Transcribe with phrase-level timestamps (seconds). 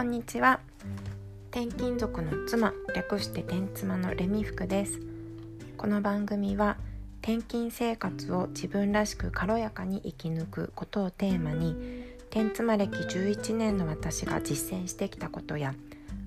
[0.00, 0.60] こんにちは。
[1.50, 4.98] 転勤族の妻略して転妻のレミフクです。
[5.76, 6.78] この番組は
[7.20, 11.76] 転勤生活を自分らしく軽やかに生き抜くことをテーマに
[12.30, 15.74] 転妻歴11年の私が実践してきたことや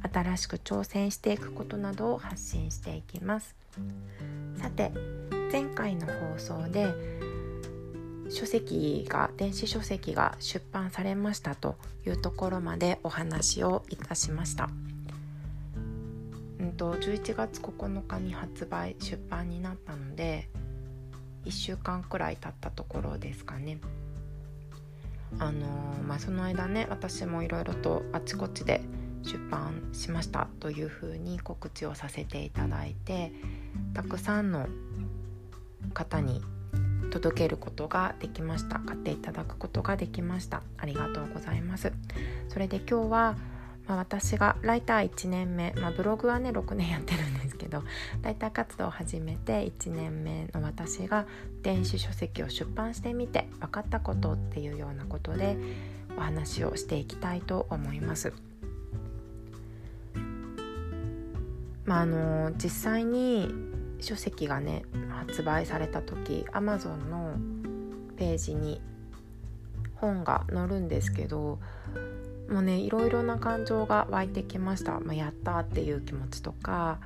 [0.04, 3.56] 新しく挑戦していくことなどを発信していきます。
[4.62, 4.92] さて
[5.52, 6.94] 前回の放送で
[8.30, 14.70] 書籍が電子書籍が出版されましたというところまでお話をいたしました。
[16.60, 20.48] うんと11月9日に発売出版になったので
[21.46, 23.80] 1週間くらい経ったところですかね。
[25.40, 25.68] あの、
[26.08, 28.82] まあ、その間ね私もいろいろとあちこちで
[29.24, 33.32] 出版しましたというふうに告知をさせていただいて
[33.94, 34.68] たくさんの
[35.94, 36.42] 方に
[37.12, 38.80] 届けることができました。
[38.80, 40.62] 買っていただくことができました。
[40.78, 41.92] ありがとうございます。
[42.50, 43.36] それで今日は、
[43.88, 47.84] まあ、私がライター1年目、まあ、ブログはね6年やってるんですけど
[48.22, 51.26] ライター活動を始めて1年目の私が
[51.62, 55.58] 電子書籍を出版してみて分かったことっていうようなことで
[56.18, 58.34] お話をしていきたいと思います。
[61.86, 63.73] まああの実際に
[64.04, 67.36] 書籍がね発売された時 Amazon の
[68.18, 68.82] ページに
[69.96, 71.60] 本が載るんですけど
[72.50, 77.00] もうねいろいろな感情が湧いてきました、まあ、やったっていう気持ちとか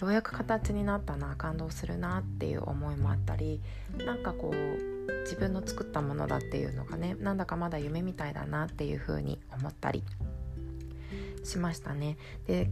[0.00, 3.60] ようやく形になったな感動するなっていう思いもあったり
[3.98, 10.02] なんかこう自分の作ったものだっていうのがねなんだかまだ夢みたいだなっていう風に思ったり
[11.44, 12.16] しましたね。
[12.46, 12.70] で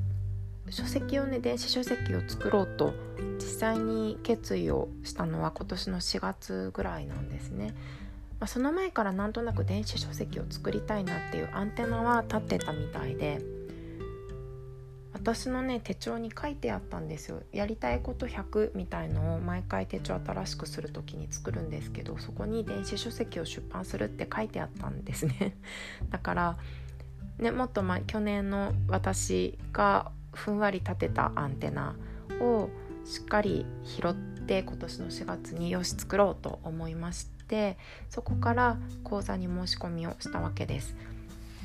[0.71, 2.95] 書籍をね電子書籍を作ろうと
[3.37, 7.75] 実際に決意をしたのは今年の4月ぐらいなんですね。
[8.41, 13.41] まあ、その前からなんとなく電子書籍を作りたいなっていうアンテナは立ってたみたいで
[15.13, 25.57] 私のね手帳に書いてあったんですよやりたいこと100みたいのを毎回手帳新しくする時に作るんですけどそこに電子書籍を出版するって書いてあったんですね
[26.11, 26.57] だから
[27.39, 31.95] ねもっと前去年の私がふんわり立てたアンテナ
[32.41, 32.69] を
[33.05, 37.77] しっかり拾って今年の4月によし作ろうと思いまして
[38.09, 40.95] そこから講座に申し込みをしたわけです。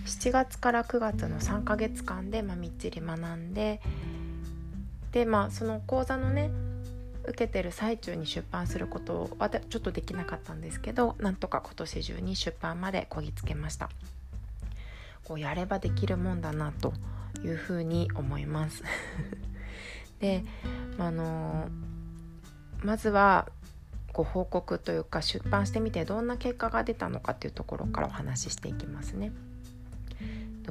[0.05, 3.81] 7月から9月の3ヶ月間で、まあ、みっちり学んで
[5.13, 6.49] でまあその講座のね
[7.25, 13.89] 受けてる最中に出版することはちょっとできなかったんですけどなんとか今年中に出版までこぎつけました
[15.23, 16.93] こうやればできるもんだなと
[17.43, 18.83] いうふうに思います
[20.19, 20.43] で、
[20.97, 21.69] あの
[22.83, 23.49] まずは
[24.13, 29.31] ご報告というか出版してみてどんな結果が出たのかっていうところからお話ししていきますね。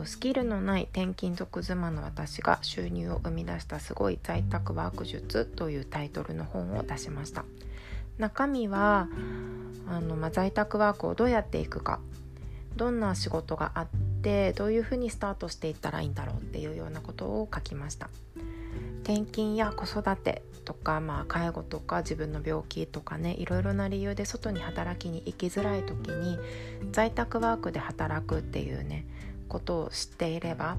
[0.04, 7.44] スキルのない転勤族妻の私が収入を生み出したすごい在宅ワーク術というタイトルの本を出しました
[8.18, 9.08] 中身は
[9.86, 12.00] あの、まあ、在宅ワークをどうやっていくか
[12.76, 13.88] どんな仕事があっ
[14.22, 18.08] てどういうふうにスタートしていったらいいんだろうっていうようなことを書きました。
[19.02, 26.38] 転勤や子育てとか、まあ、介護とか自分の病気とかねいろいろな理由で外に働きに行きづらい時に
[26.92, 29.04] 在宅ワークで働くっていうね
[29.48, 30.76] ことを知っていれば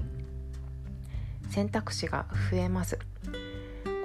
[1.50, 2.98] 選択肢が増えます。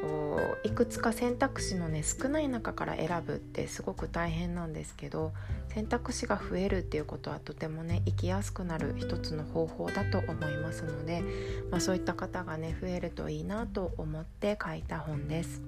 [0.10, 5.34] こういくつか選択肢のね少ない中から選ぶってすごく大変なんですけど
[5.68, 11.24] 選択肢が増えるっていうことはとてもね生きやすくなる一つの方法だと思いますので、
[11.70, 15.62] まあ、そういった方がね増えるといいなと思って書いた本です。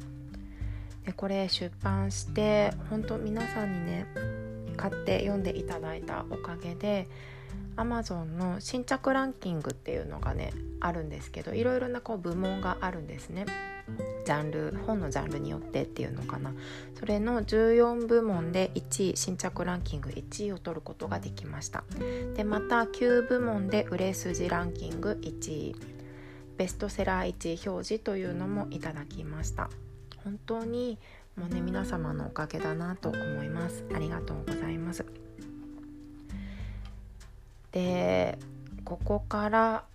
[1.05, 4.05] でこれ出版して本当皆さんにね
[4.77, 7.07] 買って読んでいただいたおかげで
[7.75, 13.45] Amazon の新着ランキングっていうのがねあるんですけどいろいろなこう部門があるんですね。
[14.23, 16.53] ジャンル本のジャンルによってっていうのかな。
[16.99, 21.83] それの14部門で1位新着ランキング1位を取ることができました。
[22.35, 25.75] でまた9部門で売れ筋ランキング1位。
[26.57, 29.69] ベストセラー1位表示というのもいただきました。
[30.23, 30.99] 本当に
[31.35, 33.83] もうね皆様のおかげだなと思います。
[33.95, 35.03] ありがとうございます。
[37.71, 38.37] で
[38.83, 39.85] ここから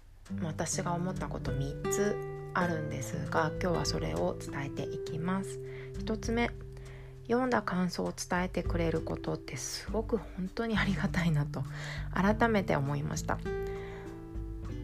[0.42, 5.60] 私が思ったこと3つあるんですが今日はそれを伝えていきます。
[5.98, 6.50] 1つ目
[7.28, 11.64] 読んだ感想を伝えてくれることってすごく本当にありがたいなと
[12.14, 13.38] 改めて思いました、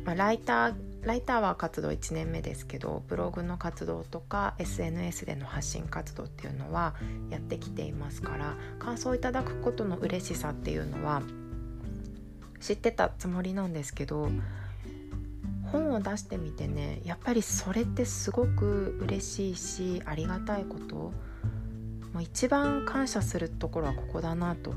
[0.05, 6.95] まあ、ライターライターは活動1年目ですけどブログの活動とか SNS での発信活動っていうのは
[7.29, 11.23] やってきていますから感想をいただくことの嬉しさっていうのは
[12.61, 14.31] 知ってたつもりなんですけど
[15.73, 20.95] 本を出してみてねやっぱりそれってすごく嬉しいしありがたいこと
[22.13, 24.75] もう一番感謝するところはここだなと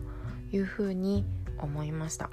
[0.52, 1.26] いうふうに
[1.58, 2.30] 思いました。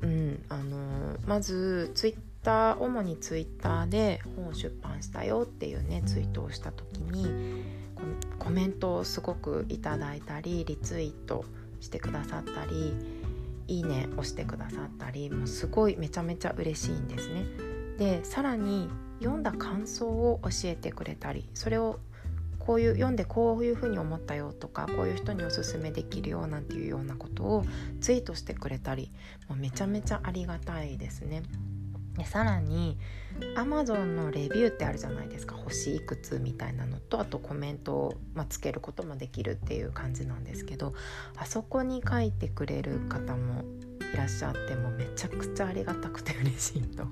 [0.00, 7.62] うんあのー、まずツイッター主にツイッターで本を出版したよっていうねツイートをした時に
[8.38, 11.44] コメントをすごくいただいたりリツイート
[11.80, 12.94] してくださったり
[13.68, 17.44] いいね押してくださったりもうすごいめちゃめちゃ嬉しいんですね。
[17.98, 18.88] でさらに
[19.20, 22.00] 読んだ感想を教えてくれたりそれを
[22.58, 27.64] こういう読んでこういうふうに思ったよとかこういう人におすすめできるよなんていうようなことを
[28.00, 29.10] ツイートしてくれたり
[29.48, 31.42] もうめちゃめちゃありがたいですね。
[32.16, 32.98] でさらに
[33.56, 40.92] Amazon のレビューってあるじゃないですか星いくつみたいなのとあとコメントを、まあ、つけることもできるっていう感じなんですけど
[41.36, 43.64] あそこに書いてくれる方も
[44.12, 47.06] いらっしゃってもめちゃくちゃありがたくて嬉しいと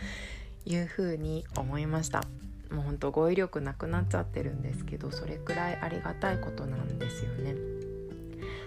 [0.64, 2.24] いうふうに思いました。
[2.70, 7.56] もうほんと語彙力なくなっちゃってるんですけどそれくらいありがたいことなんですよね。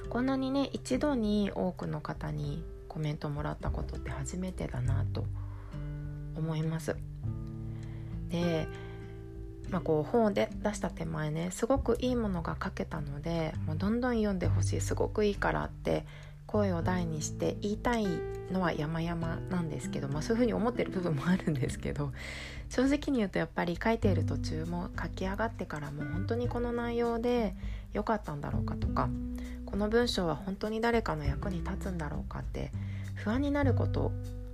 [0.09, 5.25] こんなにね一度に多くの方にコメントもらったことって初めてだなと
[6.35, 6.95] 思います。
[8.29, 8.67] で、
[9.69, 16.05] まあ、こう本で出した手前ねすごくいいものが書けたのでもうどんどん読んでほしいすごくいいからって
[16.45, 18.05] 声を大にして言いたい
[18.51, 22.11] のは山々なんですけど、まあ、そういうふうに思ってる部分もあるんですけど
[22.69, 27.55] 正直に言うとやっぱり書いている途中も書き上がってからも本当にこの内容で
[27.93, 29.09] 良かったんだろうかとか
[29.65, 32.71] この文章は本当に誰かの役に立つんだろうかって
[33.15, 34.11] 不安になること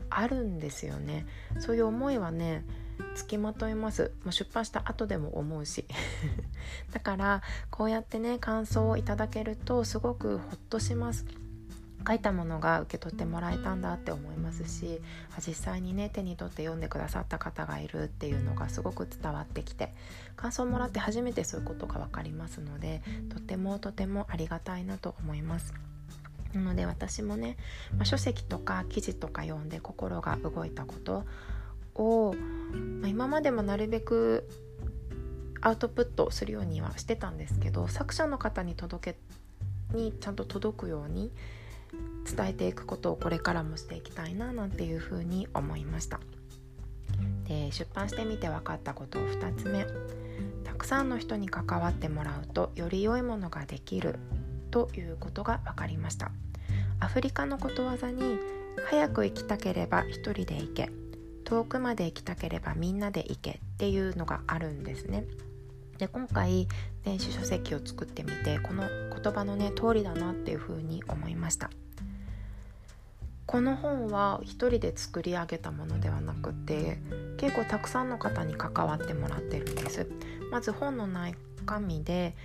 [0.09, 1.25] あるんですよね。
[1.59, 2.63] そういう思いはね
[3.15, 4.11] つきまといます。
[4.23, 5.85] もう出版した後でも思うし。
[6.91, 11.25] だからこうやってね感想をいただけるとすごくほっとします。
[12.07, 15.01] 書いたものが受け取ってもらえたんだって思いますし
[15.45, 19.93] 実際にね手に取って読んでくださった方がいるっていうのがすごく伝わってきて
[20.35, 25.73] 感想をもらって初めてそういうことが分かりますのでとてもとてもありがたいなと思います。
[26.53, 27.57] なので私もね、
[27.95, 31.25] まあ、書籍とか記事とか読んで心が動いたこと
[31.95, 32.33] を、
[33.01, 34.49] まあ、今までもなるべく
[35.61, 39.13] アウトプットするようにはしてたんですけど作者の方に届
[39.91, 41.31] けにちゃんと届くように
[42.25, 46.19] 伝えていくことをこれからもしていきたいななんていうふうに思いました。
[47.47, 49.85] で出版してみて分かったことを2つ目。
[50.63, 54.19] たくさんの人に関わってもらうとより良いものができる。
[54.71, 56.31] ということが分かりました。
[56.99, 58.37] アフリカのことわざに
[58.89, 60.91] 早く行きたければ一人で行け。
[61.45, 65.25] 遠くまで行きたければみんなで行けっていうのがあるんですね。
[65.97, 66.67] で今回
[67.03, 68.83] 電子書籍を作ってみてこの
[69.21, 71.69] 言葉のね通りだなっていうふうに思いました。
[73.45, 76.99] この本は一人で作り上げたものではなくて
[77.37, 80.07] 結構たくさんの方に関わってもらってるんです。
[80.51, 82.35] まず本の中身で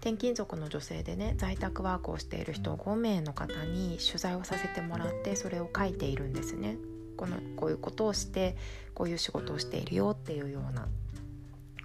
[0.00, 6.76] 転勤族の女性でね在宅ワークをしている人5名の方に取材をさせてもらってそれを書いているんですね。
[7.16, 8.56] このこういうことをして
[8.94, 10.86] こういう仕事をしているよっていうような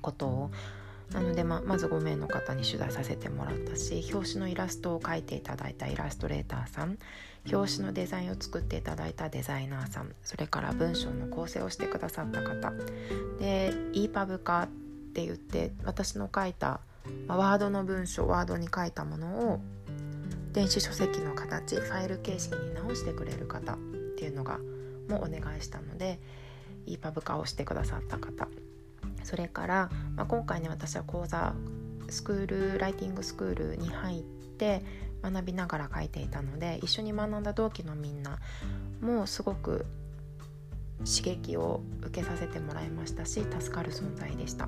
[0.02, 0.52] ことを
[1.14, 6.98] なのでままず5名の方に取材させてもらったし表紙のイラストを描いていただいたイラストレーターさん
[7.52, 12.72] 表紙のデザインを作っていただいたデザイナーさんそれから文章の構成をしてくださった方
[13.40, 14.68] で EPUB 化っ
[15.14, 16.80] て言って私の書いた
[17.28, 19.62] まあ、ワードの文章ワードに書いたものを
[20.54, 23.78] 電子書籍の形ファイル形式に直してくれる方っ
[24.18, 24.60] ていうのが
[25.10, 26.20] もお願いしたので
[26.88, 28.48] EPUB 化をしてくださった方
[29.24, 31.54] それから、まあ、今回ね私は講座
[32.10, 34.84] スクールライティングスクールに入って
[35.24, 38.40] 学びながら書いていたので一緒に学んだ同期のみんな
[39.02, 39.86] もすごく
[41.06, 44.68] 刺激を受けさせてもらいましたし助かる存在でした。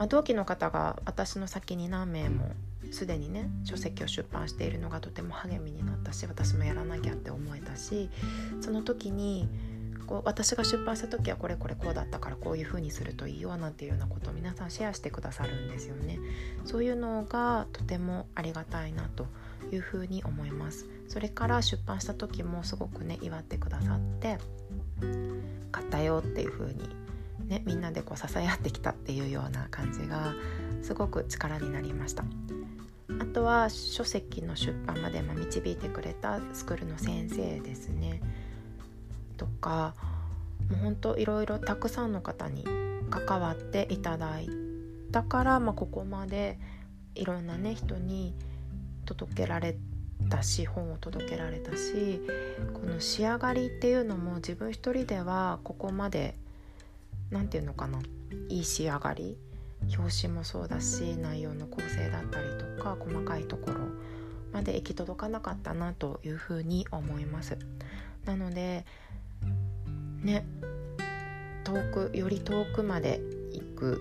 [0.00, 2.52] まあ、同期の方が私の先に何名も
[2.90, 8.08] すでにね書籍を出版しているのがとても励みになったし私もやらなきゃって思えたし
[8.62, 9.46] その時に
[10.06, 16.18] こう私が出版した時はこれこれこうだったからこういう風にするといいよなんていうようなことを皆さんシェアしてくださるんですよね。
[16.64, 19.26] そういうのがとてもありがたいなと
[19.70, 20.86] いうふうに思います。
[21.08, 24.38] それから出版した時もすごくね祝ってくださって
[25.70, 26.99] 買ったよっていう風に
[27.50, 30.34] ね、みんなでこう支え合ってきたっていうような感じが
[30.82, 32.24] すごく力になりました。
[33.20, 38.22] あとは書籍の出版まで導いてくれたスクールの先生ですね。
[39.36, 39.94] とか
[40.70, 42.64] もうほんといろいろたくさんの方に
[43.10, 44.48] 関わっていただい
[45.10, 46.56] たから、まあ、ここまで
[47.16, 48.32] いろんなね人に
[49.06, 49.76] 届けられ
[50.28, 52.20] たし本を届けられたし
[52.74, 56.36] この仕上がりっていうのも自分一人ではここまで
[57.30, 58.00] 何て言うのかな。
[58.48, 59.36] いい仕上がり。
[59.98, 63.80] 表紙もそうだし内容の構成だったりとか細かいところ
[64.52, 67.56] まで行き届かなかったなというふうに思います。
[68.24, 68.84] なので
[70.22, 70.44] ね
[71.64, 73.20] 遠くより遠くまで
[73.52, 74.00] 行く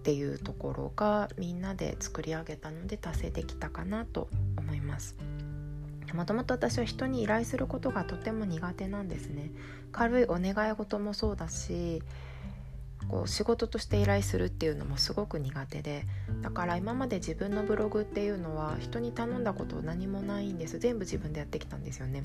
[0.00, 5.16] っていうところがみんなで作り上げたので達成できたかなと思います。
[6.14, 9.50] もともと私は人に依頼することがとても苦手なんですね。
[9.92, 12.02] 軽いお願い事もそうだし
[13.10, 16.06] こう仕事として依頼するっていうのもすごく苦手で
[16.42, 20.78] だから今まで自分のブログっていうのは人に頼んだこと何もないんです。
[20.78, 22.22] 全部自分でやってきたんですよね。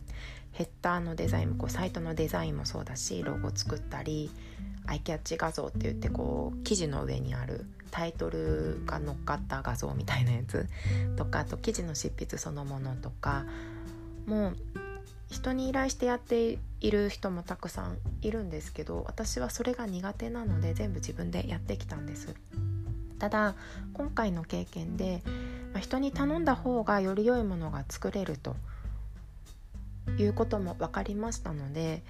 [0.51, 4.29] ヘッダーのデザインもこうサイトのデザインもそうだしロゴ作ったり
[4.85, 10.67] アイキャッチ画像って言ってこう記事の上にあるタイトルが乗っかった画像みたいなやつ
[11.17, 13.45] とかあと記事の執筆そのものとか
[14.27, 14.57] もう
[15.35, 22.33] 人に依頼してやっている人もたくさんいるんですけど私はそれが苦手なので全部自分でやってきたんです。
[23.19, 23.55] ただ
[23.93, 25.21] 今回の経験で、
[25.73, 28.55] まあ、人に頼んだ方がより良いものが作れると
[30.17, 32.01] いうことも分かりましたので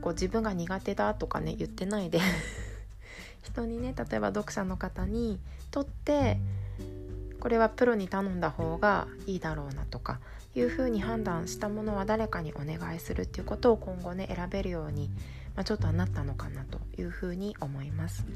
[0.00, 2.20] こう自分が苦手だとかね言ってないで。
[3.42, 5.38] 人にね例えば読者の方に
[5.70, 6.38] とって
[7.48, 10.20] これはプロに頼んだ方がいいだろうなとか
[10.54, 15.08] いうふうに判断したものは誰かにお願いするっていうことを今後ね選べるように、
[15.56, 18.26] まあ、ちょっとはなったのかなというふうに思います。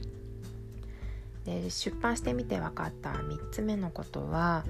[1.44, 4.64] で出版してみて分かった3つ目のことは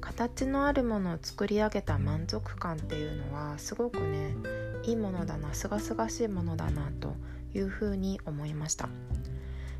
[0.00, 4.36] 形のあるものを作り上げた満足感っていうのはすごくね
[4.84, 7.16] いいものだなすがすがしいものだなと
[7.52, 8.88] いうふうに思いました。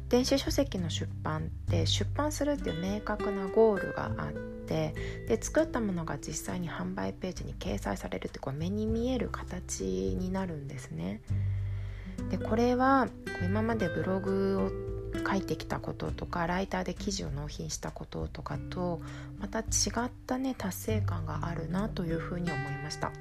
[0.09, 4.95] 電子書籍の出版って出版するっていう明確なゴールがあって
[5.27, 11.21] で作ったものが実際に販売ページに掲載されるってこう目に見える形になるんですね。
[12.31, 13.09] でこれは
[13.43, 14.71] 今までブログ
[15.15, 19.01] を書いてきたこととかライターで記事を納品したこととかと
[19.39, 19.65] また違
[20.07, 23.13] ったね達成感があるなというふうに思いました。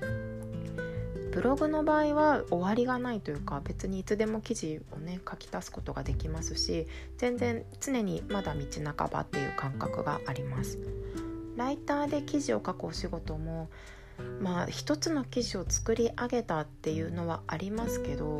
[1.37, 8.65] ブログの場合は終わりがないというか別にいつでも記事をね書き足すことができますし全然常にまだ道
[8.97, 10.79] 半ばっていう感覚があります。
[11.55, 13.69] ライターで記事を書くお仕事も
[14.41, 18.39] まあ一つの記事を作り上げたっていうのはありますけど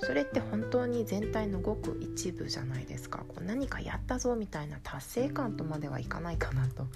[0.00, 3.24] それって本当に全体のごく一部じゃないですか。
[3.26, 6.88] こう何かやったぞみたいな達成感とまではいかないかなと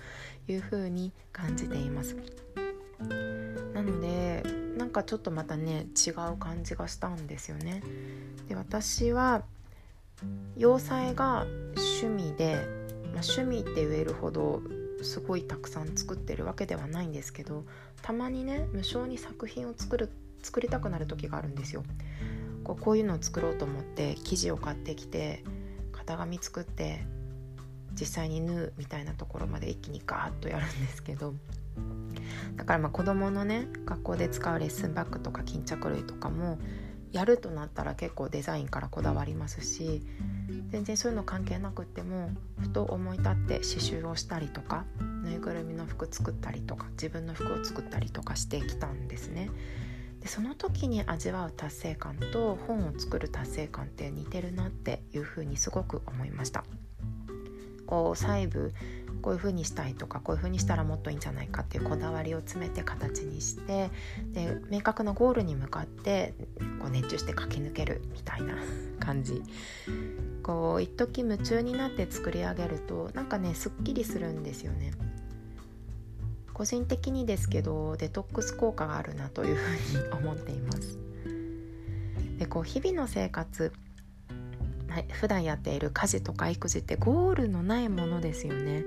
[0.46, 2.16] いうふうに感じています。
[3.00, 4.42] なので
[4.76, 7.82] なんかちょっとまたね違う感じがしたんですよね。
[8.48, 9.42] で私は
[10.56, 12.56] 洋裁が趣味で、
[13.14, 14.62] まあ、趣味って言えるほど
[15.02, 17.64] すごいたくさん作ってるわけではないんですけど
[18.02, 20.10] たまにね無償に作品を作る
[20.42, 21.84] 作りたくなる時があるんですよ。
[22.64, 25.42] こうこういうのを作ろうと思って生地を買ってきて
[25.92, 27.04] 型紙作って
[27.98, 31.34] 実際に縫うみたいなところまで一気にガーッとやるんですけど
[32.58, 36.58] だからまあ子どものね学校で使うレッスンバッグとか巾着類とかも
[37.12, 40.02] やるとなったら結構デザインからこだわりますし
[40.68, 44.84] 全然そういうの関係なくってもふと思い立って刺繍をしたりとか
[45.22, 49.50] ぬいぐるみの服作ったりとか自分の服を作ったりとかしてきたんですね。
[50.20, 56.64] でその時に味わう達成感と本を作る達成感って似てるなっていうふうにすごく思いました。
[57.86, 58.74] こう細部
[59.20, 63.90] こういう風にしたいとかこういう風にしたらもっといいんじゃないかっていうこだわりを詰めて形にして
[64.32, 66.34] で明確なゴールに向かって
[66.80, 68.54] こう熱中して駆け抜けるみたいな
[69.00, 69.42] 感じ。
[70.42, 74.92] こう一時夢中になって作り上げるとなんかねすっきりするんですよね。
[76.54, 80.98] 個人的にですけどデトックス効果があるなというふうに思っています。
[82.38, 83.72] でこう日々の生活
[84.98, 88.84] はい、普段やっている家事とか育児ってゴールのないものですよね。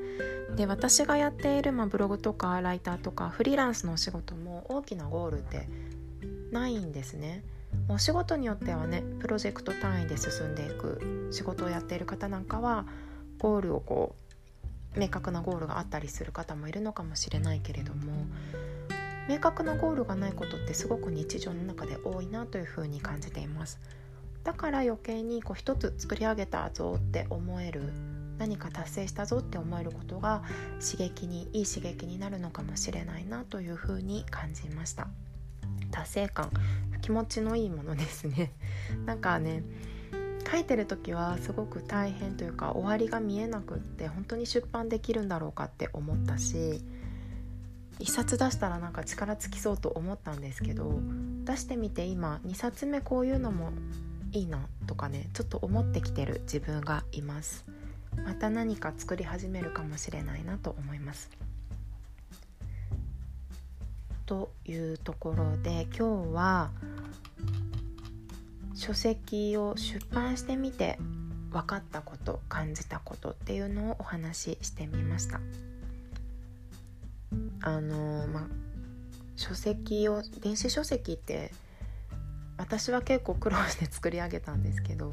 [0.58, 5.70] で私がやっている、まあ、ブログとかライターとかフリーランスのお仕事も大きなゴールって
[6.51, 7.46] ないんですね。
[7.88, 12.86] お仕事によってはねプロジェクト単位で進んでいく仕事をやっている方なんかは
[13.39, 14.15] ゴールをこ
[14.94, 18.25] う明確なゴールがあったりする方もいるのかもしれないけれども
[19.30, 23.80] 明確なゴールがないことってすごく日常の中で多いなというふうに感じています。
[24.44, 27.82] だから余計にこう一つ作り上げたぞって思える
[28.38, 30.42] 何か達成したぞって思えることが
[30.80, 35.08] 刺激にいい刺激になるのかもしれないなというふうに感じました。
[35.92, 36.50] 達成感
[37.02, 38.54] 気持ちのいいものですね。
[39.06, 39.64] なんかね
[40.50, 46.82] 書いてる時はすごく大変というか終わりが見えなくって本当に出版できるんだろうかって思ったし
[48.00, 51.00] 1冊出したらなんか力尽きそうと思ったんですけど
[51.46, 53.72] 出してみて今2冊目こういうのも
[54.32, 57.66] いいなとかねちょっと思ってきてる自分がいます。
[58.26, 61.30] また何か作り始めるかもしれないなと思います。
[64.26, 66.72] というところで今日は
[68.76, 70.98] 書籍を出版してみて
[71.52, 75.42] 分かったこと感じたことっていうのをお話ししてみました。
[77.62, 78.44] あのまあ
[79.36, 81.52] 書籍を電子書籍って
[82.62, 85.12] 私は結構苦労して作り上げたんですけど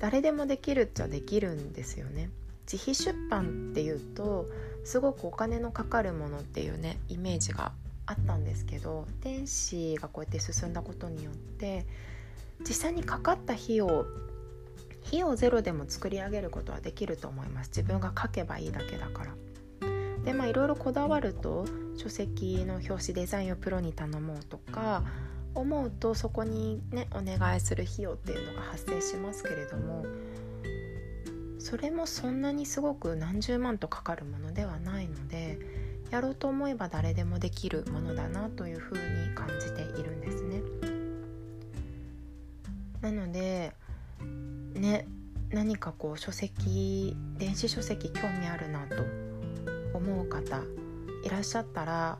[0.00, 2.28] 誰でもできるっちゃできるんですよね。
[2.70, 4.46] 自費出版っていうと
[4.84, 7.72] すごくお金のかかるものっていうねイメージが
[8.04, 11.86] あったんですけど電子がこうやって進んだことによって
[12.60, 14.04] 実際にかかった費用
[15.06, 17.68] 費用ゼロでも作り上げることはできると思います。
[17.68, 19.34] 自分が書けばいいだけだから。
[20.24, 21.64] でまあいろいろこだわると
[21.96, 25.04] 書籍の表紙デザインをプロに頼もうとか
[25.60, 30.04] 思うとそこにねお願いする費用っていうのが発生しますけれども
[31.58, 35.58] それもそんなにすごく何十万とかかるものではないので
[36.10, 40.62] やろうと思えば誰でもできるものだなというふうに感じているんですね。
[43.00, 43.72] なので
[44.74, 45.06] ね
[45.50, 48.96] 何かこう書籍電子書籍興味あるなと
[49.94, 50.60] 思う方
[51.24, 52.18] いらっしゃったら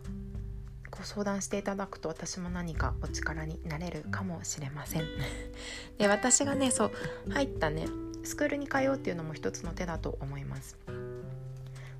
[0.96, 5.04] ご相談していただくと私も何かお力になれるかもしれません。
[5.98, 6.92] で私がねそう
[7.30, 7.86] 入ったね
[8.24, 10.76] スクールに通うっていうのも一つの手だと思います。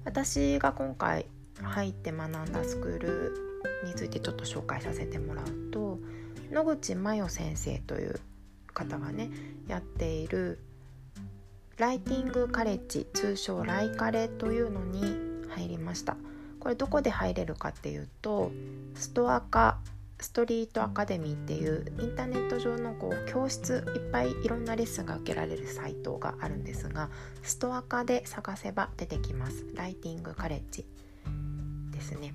[0.05, 1.27] 私が今回
[1.63, 3.33] 入って学んだスクール
[3.85, 5.99] についてちょっと紹介させてもらうと
[6.51, 8.21] 野口真代先生という
[8.73, 9.31] 方がね
[9.67, 10.61] やっている
[11.77, 16.17] ライティングカレッジ通称ライカレというのに入りました。
[16.67, 18.51] これどこで入れるかっていうと
[18.97, 19.79] ストアカ
[20.19, 27.09] ストリートアカデミーっていうインターネット上のこう教室いっぱいいろんなレッスンが受けられるサイトがあるんですが
[27.45, 29.65] ストアカで探せば出てきます。
[29.77, 30.85] ライティングカレッジ
[31.93, 32.35] ですね。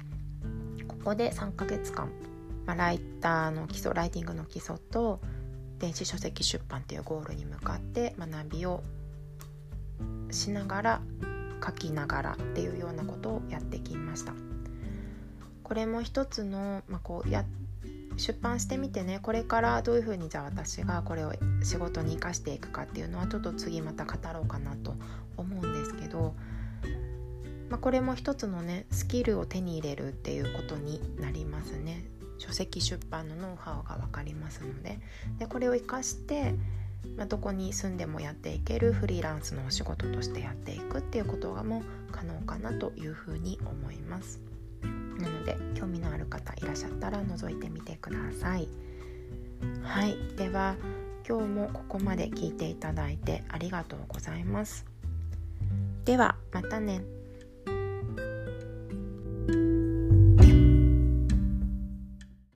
[0.88, 2.10] ここで3ヶ月間、
[2.66, 5.20] まあ、ライターの基礎ライティングの基礎と
[5.78, 8.82] 電子書籍出版っていうゴールに向かって学びを
[10.32, 11.02] しながら
[11.64, 14.34] 書きながらっていうようなことをやってきました。
[15.64, 17.46] これも一つの、まあ、こうや
[18.18, 24.96] 出版してみてねこれからどういうふうにじゃあ私がこれを仕事に生かしていくかっていうのはちょっと次また語ろうかなと
[25.38, 26.36] 思うんですけど、
[27.70, 32.06] まあ、これも一つのねスキルを手に入れるっていうことになりますね。
[32.38, 35.00] 書籍出版のノウハウが分かりますので。
[35.40, 36.56] でこれを生かして
[37.18, 44.40] まあ、どこに住んでもやっていけるフリーランスのお仕事としてやっていくっていうことがも可能かなというふうに思います。
[45.18, 48.68] なので興味のある方いらっしゃったら覗いてみてください。
[49.84, 50.16] はい。
[50.36, 50.76] では
[51.28, 54.86] 今日もここまで聞いていただいてありがとうございます。
[56.06, 57.21] ではまたね。